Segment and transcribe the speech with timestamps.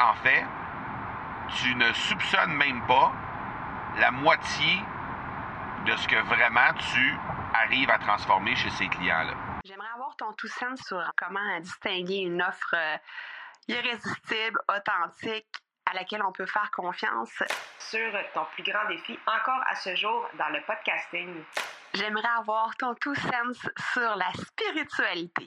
[0.00, 0.44] en fait,
[1.60, 3.12] tu ne soupçonnes même pas
[3.98, 4.82] la moitié
[5.86, 7.16] de ce que vraiment tu
[7.54, 9.34] arrives à transformer chez ces clients-là.
[9.64, 12.96] J'aimerais avoir ton tout sens sur comment distinguer une offre euh,
[13.68, 15.46] irrésistible, authentique,
[15.86, 17.42] à laquelle on peut faire confiance.
[17.78, 21.44] Sur ton plus grand défi encore à ce jour dans le podcasting.
[21.94, 25.46] J'aimerais avoir ton tout sens sur la spiritualité.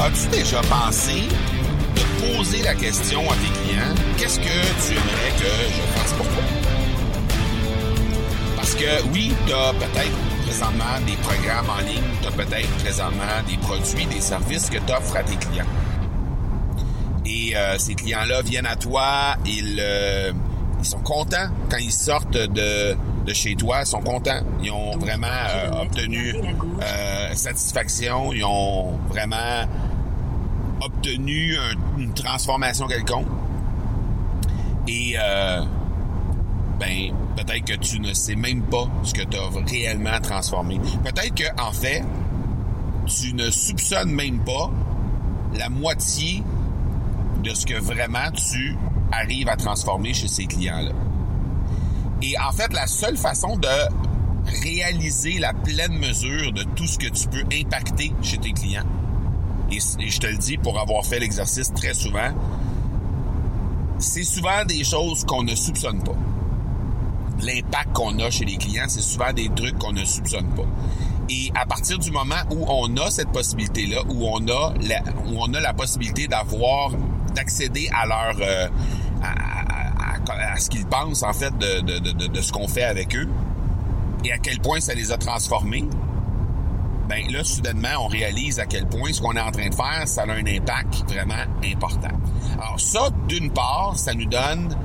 [0.00, 1.28] As-tu déjà pensé
[1.96, 6.26] de poser la question à tes clients, qu'est-ce que tu aimerais que je fasse pour
[6.26, 6.42] toi?
[8.54, 13.42] Parce que oui, tu as peut-être présentement des programmes en ligne, tu as peut-être présentement
[13.48, 15.66] des produits, des services que tu offres à tes clients.
[17.26, 20.32] Et euh, ces clients-là viennent à toi, ils, euh,
[20.78, 22.96] ils sont contents quand ils sortent de,
[23.26, 24.40] de chez toi, ils sont contents.
[24.62, 26.34] Ils ont vraiment euh, obtenu
[26.82, 29.66] euh, satisfaction, ils ont vraiment
[30.80, 33.26] obtenu un- une transformation quelconque.
[34.86, 35.62] Et euh,
[36.80, 40.80] ben peut-être que tu ne sais même pas ce que tu as réellement transformé.
[41.04, 42.02] Peut-être que en fait,
[43.06, 44.70] tu ne soupçonnes même pas
[45.54, 46.42] la moitié
[47.42, 48.76] de ce que vraiment tu
[49.12, 50.92] arrives à transformer chez ces clients-là.
[52.22, 53.68] Et en fait, la seule façon de
[54.64, 58.84] réaliser la pleine mesure de tout ce que tu peux impacter chez tes clients,
[59.70, 59.78] et,
[60.10, 62.30] je te le dis pour avoir fait l'exercice très souvent,
[63.98, 66.14] c'est souvent des choses qu'on ne soupçonne pas.
[67.42, 70.66] L'impact qu'on a chez les clients, c'est souvent des trucs qu'on ne soupçonne pas.
[71.30, 75.36] Et à partir du moment où on a cette possibilité-là, où on a la, où
[75.38, 76.90] on a la possibilité d'avoir,
[77.34, 78.68] d'accéder à leur, euh,
[79.22, 83.28] à, ce qu'ils pensent en fait de, de- de ce qu'on fait avec eux,
[84.24, 85.84] et à quel point ça les a transformés,
[87.08, 90.06] ben là, soudainement, on réalise à quel point ce qu'on est en train de faire,
[90.06, 92.14] ça a un impact vraiment important.
[92.60, 94.76] Alors ça, d'une part, ça nous donne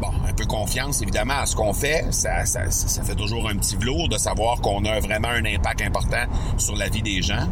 [0.00, 2.12] bon, un peu confiance évidemment à ce qu'on fait.
[2.12, 6.24] Ça, fait toujours un petit velours de savoir qu'on a vraiment un impact important
[6.58, 7.48] sur la vie des gens.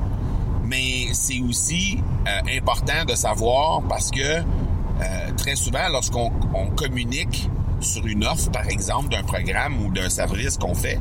[0.64, 7.48] Mais c'est aussi euh, important de savoir parce que euh, très souvent, lorsqu'on on communique
[7.80, 11.00] sur une offre, par exemple, d'un programme ou d'un service qu'on fait,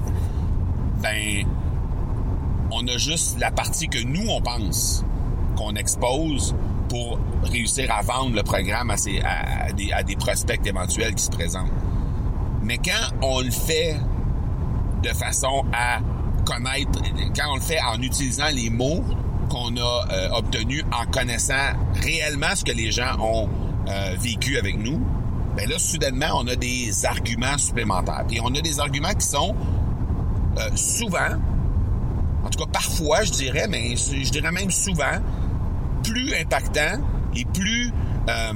[1.02, 1.46] ben
[2.73, 5.03] on a juste la partie que nous, on pense
[5.56, 6.56] qu'on expose
[6.89, 11.72] pour réussir à vendre le programme à, des prospects éventuels qui se présentent.
[12.61, 13.97] Mais quand on le fait
[15.01, 16.00] de façon à
[16.45, 17.00] connaître,
[17.35, 19.03] quand on le fait en utilisant les mots
[19.50, 23.50] qu'on a euh, obtenus, en connaissant réellement ce que les gens ont
[23.88, 25.00] euh, vécu avec nous,
[25.55, 28.25] ben là, soudainement, on a des arguments supplémentaires.
[28.31, 29.55] Et on a des arguments qui sont
[30.57, 31.40] euh, souvent,
[32.43, 35.19] en tout cas parfois, je dirais, mais je dirais même souvent,
[36.03, 37.01] plus impactant
[37.35, 37.91] et plus
[38.29, 38.53] euh,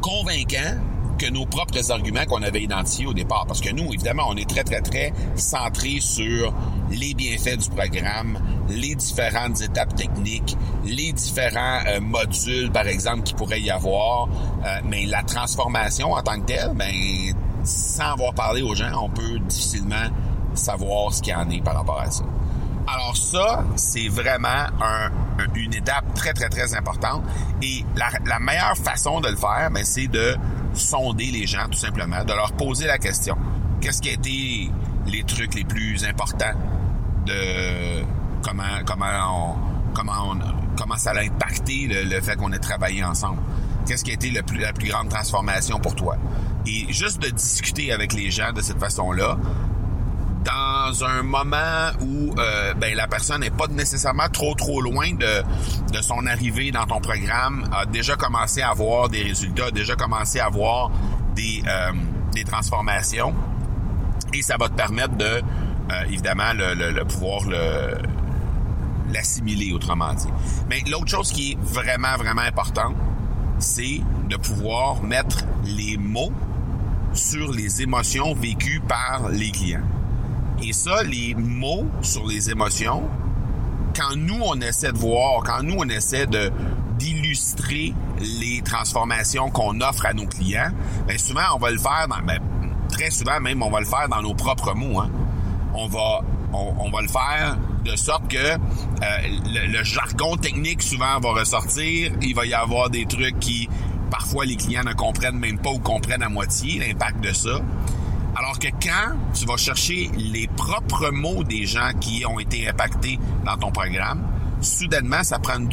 [0.00, 0.78] convaincant
[1.18, 3.44] que nos propres arguments qu'on avait identifiés au départ.
[3.46, 6.54] Parce que nous, évidemment, on est très, très, très centré sur
[6.90, 8.38] les bienfaits du programme,
[8.70, 14.28] les différentes étapes techniques, les différents euh, modules, par exemple, qu'il pourrait y avoir.
[14.64, 16.94] Euh, mais la transformation en tant que telle, ben,
[17.64, 20.08] sans avoir parlé aux gens, on peut difficilement
[20.54, 22.24] savoir ce qu'il y en est par rapport à ça.
[22.92, 24.48] Alors ça, c'est vraiment
[24.80, 27.22] un- un- une étape très, très, très importante.
[27.62, 30.36] Et la, meilleure façon de le faire, ben, c'est de
[30.74, 33.36] sonder les gens, tout simplement, de leur poser la question.
[33.80, 34.70] Qu'est-ce qui a été
[35.06, 36.54] les trucs les plus importants
[37.26, 38.02] de
[38.42, 40.34] comment comment on, comment
[40.76, 43.38] comment ça a impacté le, fait qu'on ait travaillé ensemble?
[43.86, 44.42] Qu'est-ce qui a été la
[44.72, 46.16] plus grande transformation pour toi?
[46.66, 49.36] Et juste de discuter avec les gens de cette façon-là,
[50.44, 56.00] dans un moment où euh, ben, la personne n'est pas nécessairement trop trop loin de,
[56.00, 60.40] son arrivée dans ton programme, a déjà commencé à avoir des résultats, a déjà commencé
[60.40, 60.90] à avoir
[61.34, 61.92] des, euh,
[62.32, 63.34] des transformations,
[64.32, 65.42] et ça va te permettre de, euh,
[66.08, 67.98] évidemment, le pouvoir le
[69.12, 70.28] l'assimiler, autrement dit.
[70.68, 72.94] Mais l'autre chose qui est vraiment, vraiment importante,
[73.58, 76.32] c'est de pouvoir mettre les mots
[77.12, 79.82] sur les émotions vécues par les clients.
[80.62, 83.08] Et ça, les mots sur les émotions,
[83.96, 86.50] quand nous, on essaie de voir, quand nous, on essaie de
[86.98, 90.70] d'illustrer les transformations qu'on offre à nos clients,
[91.08, 92.38] bien souvent, on va le faire dans, ben,
[92.90, 95.00] très souvent même, on va le faire dans nos propres mots.
[95.00, 95.10] Hein.
[95.72, 96.20] On va
[96.52, 98.58] on, va le faire de sorte que euh,
[99.46, 102.12] le, le, jargon technique souvent va ressortir.
[102.22, 103.68] Il va y avoir des trucs qui
[104.10, 107.60] parfois les clients ne comprennent même pas ou comprennent à moitié l'impact de ça.
[108.50, 113.16] Alors que quand tu vas chercher les propres mots des gens qui ont été impactés
[113.44, 114.26] dans ton programme,
[114.60, 115.68] soudainement, ça prend une,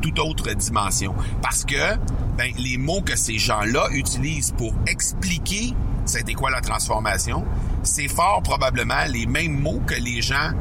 [0.00, 1.14] toute autre dimension.
[1.42, 1.98] Parce que
[2.38, 5.74] ben, les mots que ces gens-là utilisent pour expliquer
[6.06, 7.44] c'était quoi la transformation,
[7.82, 10.52] c'est fort probablement les mêmes mots que les gens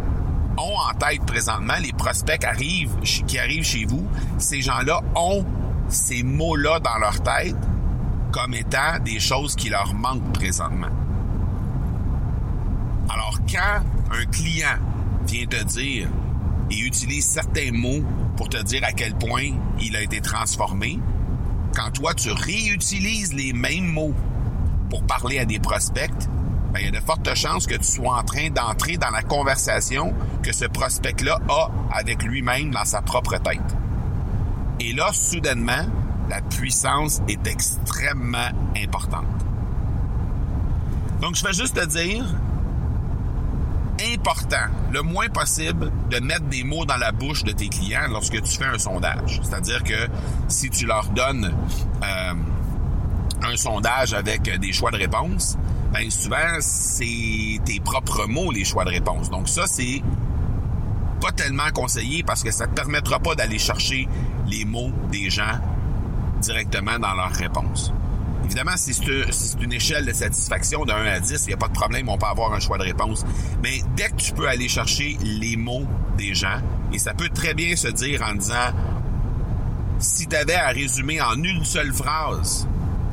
[0.57, 1.75] ont en tête présentement.
[1.81, 4.05] Les prospects arrivent, qui arrivent chez vous,
[4.39, 5.45] ces gens-là ont
[5.87, 7.55] ces mots-là dans leur tête
[8.33, 11.00] comme étant des choses qui leur manquent présentement.
[13.13, 14.77] Alors quand un client
[15.27, 16.07] vient te dire
[16.69, 18.03] et utilise certains mots
[18.37, 20.99] pour te dire à quel point il a été transformé,
[21.75, 24.13] quand toi tu réutilises les mêmes mots
[24.89, 26.09] pour parler à des prospects,
[26.71, 29.21] ben, il y a de fortes chances que tu sois en train d'entrer dans la
[29.21, 33.59] conversation que ce prospect-là a avec lui-même dans sa propre tête.
[34.79, 35.85] Et là, soudainement,
[36.29, 39.25] la puissance est extrêmement importante.
[41.19, 42.25] Donc, je vais juste te dire,
[44.91, 48.57] le moins possible, de mettre des mots dans la bouche de tes clients lorsque tu
[48.57, 49.39] fais un sondage.
[49.43, 50.07] C'est-à-dire que
[50.47, 51.53] si tu leur donnes
[52.03, 52.33] euh,
[53.43, 55.57] un sondage avec des choix de réponse,
[55.93, 59.29] ben souvent c'est tes propres mots les choix de réponse.
[59.29, 60.01] Donc ça c'est
[61.21, 64.07] pas tellement conseillé parce que ça te permettra pas d'aller chercher
[64.47, 65.59] les mots des gens
[66.41, 67.93] directement dans leur réponse.
[68.45, 71.67] Évidemment, si c'est une échelle de satisfaction de 1 à 10, il n'y a pas
[71.67, 73.23] de problème, on peut avoir un choix de réponse.
[73.63, 75.85] Mais dès que tu peux aller chercher les mots
[76.17, 76.59] des gens,
[76.91, 78.73] et ça peut très bien se dire en disant,
[79.99, 82.67] si tu avais à résumer en une seule phrase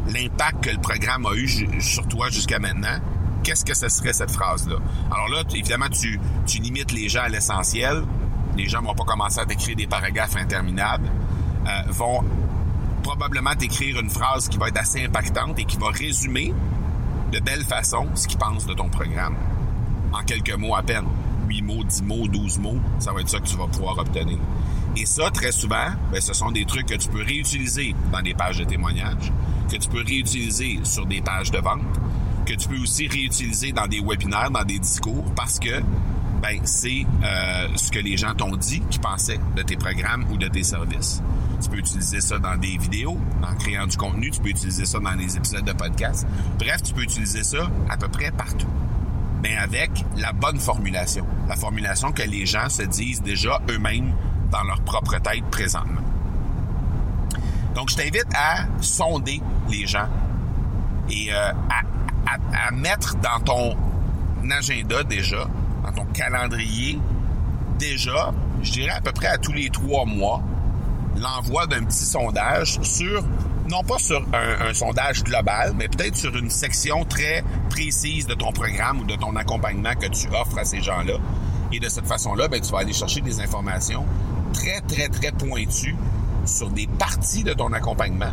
[0.09, 1.49] l'impact que le programme a eu
[1.81, 2.99] sur toi jusqu'à maintenant,
[3.45, 4.77] qu'est-ce que ce serait cette phrase-là?
[5.11, 8.03] Alors là, évidemment, tu, tu limites les gens à l'essentiel.
[8.57, 11.09] Les gens vont pas commencer à t'écrire des paragraphes interminables.
[11.67, 11.93] Euh,
[13.09, 16.53] probablement t'écrire une phrase qui va être assez impactante et qui va résumer
[17.33, 19.35] de belle façon ce qu'ils pensent de ton programme.
[20.13, 21.07] En quelques mots à peine.
[21.49, 24.37] 8 mots, 10 mots, 12 mots, ça va être ça que tu vas pouvoir obtenir.
[24.95, 28.35] Et ça, très souvent, ben, ce sont des trucs que tu peux réutiliser dans des
[28.35, 29.33] pages de témoignages,
[29.73, 31.81] que tu peux réutiliser sur des pages de vente,
[32.45, 35.81] que tu peux aussi réutiliser dans des webinaires, dans des discours, parce que
[36.43, 40.37] ben, c'est euh, ce que les gens t'ont dit qu'ils pensaient de tes programmes ou
[40.37, 41.23] de tes services.
[41.61, 44.99] Tu peux utiliser ça dans des vidéos, en créant du contenu, tu peux utiliser ça
[45.01, 46.27] dans les épisodes de podcast.
[46.59, 48.69] Bref, tu peux utiliser ça à peu près partout.
[49.43, 51.25] Mais avec la bonne formulation.
[51.49, 54.13] La formulation que les gens se disent déjà eux-mêmes
[54.51, 56.01] dans leur propre tête présentement.
[57.75, 60.09] Donc, je t'invite à sonder les gens
[61.11, 61.53] et euh,
[62.27, 63.77] à, mettre dans ton
[64.51, 65.47] agenda déjà,
[65.85, 66.99] dans ton calendrier,
[67.79, 68.33] déjà,
[68.63, 70.43] je dirais à peu près à tous les trois mois,
[71.19, 73.25] l'envoi d'un petit sondage sur,
[73.69, 78.53] non pas sur un, sondage global, mais peut-être sur une section très précise de ton
[78.53, 81.15] programme ou de ton accompagnement que tu offres à ces gens-là.
[81.73, 84.05] Et de cette façon-là, ben, tu vas aller chercher des informations
[84.53, 85.97] très, très, très pointues
[86.47, 88.33] sur des parties de ton accompagnement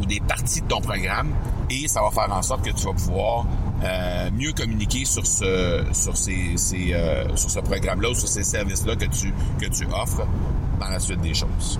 [0.00, 1.32] ou des parties de ton programme
[1.70, 3.46] et ça va faire en sorte que tu vas pouvoir
[3.84, 6.56] euh, mieux communiquer sur ce sur ces,
[6.92, 10.26] euh, ce programme-là ou sur ces services-là que tu que tu offres
[10.82, 11.78] dans la suite des choses.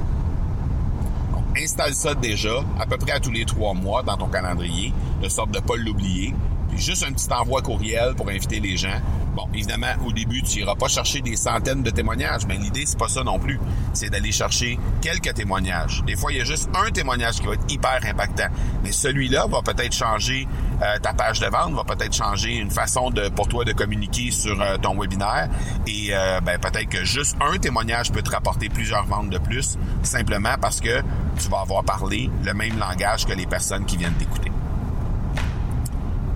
[1.33, 4.93] Donc, installe ça déjà à peu près à tous les trois mois dans ton calendrier,
[5.23, 6.35] de sorte de ne pas l'oublier.
[6.69, 9.01] Puis juste un petit envoi courriel pour inviter les gens
[9.35, 12.99] Bon, évidemment, au début, tu iras pas chercher des centaines de témoignages, mais l'idée, c'est
[12.99, 13.59] pas ça non plus.
[13.95, 16.03] C'est d'aller chercher quelques témoignages.
[16.07, 18.49] Des fois, il y a juste un témoignage qui va être hyper impactant.
[18.85, 20.47] Mais celui-là va peut-être changer
[20.83, 24.61] euh, ta page de vente, va peut-être changer une façon pour toi de communiquer sur
[24.61, 25.49] euh, ton webinaire.
[25.87, 29.79] Et euh, ben, peut-être que juste un témoignage peut te rapporter plusieurs ventes de plus,
[30.03, 31.01] simplement parce que
[31.39, 34.52] tu vas avoir parlé le même langage que les personnes qui viennent t'écouter.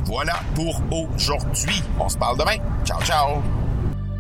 [0.07, 1.83] Voilà pour aujourd'hui.
[1.99, 2.59] On se parle demain.
[2.85, 3.43] Ciao, ciao.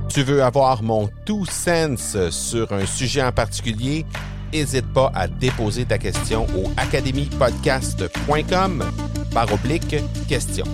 [0.08, 4.04] Tu veux avoir mon tout sens sur un sujet en particulier?
[4.52, 8.84] N'hésite pas à déposer ta question au academypodcast.com
[9.32, 9.94] par oblique
[10.28, 10.64] question.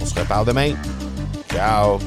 [0.00, 0.74] On se reparle demain.
[1.50, 1.98] Ciao.